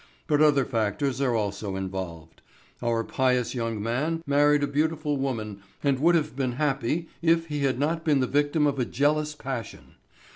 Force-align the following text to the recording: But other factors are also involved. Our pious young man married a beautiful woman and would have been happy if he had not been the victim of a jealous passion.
But 0.25 0.41
other 0.41 0.65
factors 0.65 1.21
are 1.21 1.35
also 1.35 1.75
involved. 1.75 2.41
Our 2.81 3.03
pious 3.03 3.53
young 3.53 3.79
man 3.83 4.23
married 4.25 4.63
a 4.63 4.67
beautiful 4.67 5.15
woman 5.17 5.61
and 5.83 5.99
would 5.99 6.15
have 6.15 6.35
been 6.35 6.53
happy 6.53 7.07
if 7.21 7.49
he 7.49 7.65
had 7.65 7.77
not 7.77 8.03
been 8.03 8.19
the 8.19 8.25
victim 8.25 8.65
of 8.65 8.79
a 8.79 8.85
jealous 8.85 9.35
passion. 9.35 9.93